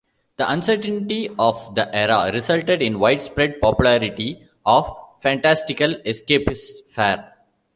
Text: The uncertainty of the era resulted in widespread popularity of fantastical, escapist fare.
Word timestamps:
The 0.37 0.51
uncertainty 0.51 1.29
of 1.37 1.75
the 1.75 1.95
era 1.95 2.31
resulted 2.33 2.81
in 2.81 2.97
widespread 2.99 3.61
popularity 3.61 4.41
of 4.65 4.91
fantastical, 5.21 5.93
escapist 6.03 6.89
fare. 6.89 7.31